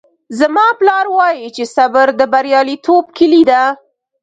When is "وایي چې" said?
1.17-1.63